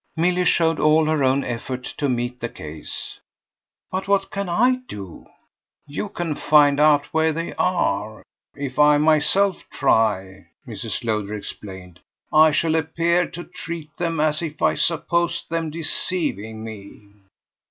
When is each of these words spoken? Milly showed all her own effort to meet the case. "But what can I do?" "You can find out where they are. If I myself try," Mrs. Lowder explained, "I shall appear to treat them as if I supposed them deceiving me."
Milly 0.15 0.45
showed 0.45 0.79
all 0.79 1.05
her 1.05 1.23
own 1.23 1.43
effort 1.43 1.83
to 1.99 2.09
meet 2.09 2.39
the 2.39 2.49
case. 2.49 3.19
"But 3.91 4.07
what 4.07 4.31
can 4.31 4.49
I 4.49 4.79
do?" 4.87 5.27
"You 5.85 6.09
can 6.09 6.33
find 6.33 6.79
out 6.79 7.05
where 7.13 7.31
they 7.31 7.53
are. 7.53 8.23
If 8.55 8.79
I 8.79 8.97
myself 8.97 9.63
try," 9.69 10.47
Mrs. 10.67 11.03
Lowder 11.03 11.35
explained, 11.35 11.99
"I 12.33 12.49
shall 12.49 12.73
appear 12.75 13.27
to 13.29 13.43
treat 13.43 13.95
them 13.97 14.19
as 14.19 14.41
if 14.41 14.59
I 14.59 14.73
supposed 14.73 15.47
them 15.51 15.69
deceiving 15.69 16.63
me." 16.63 17.03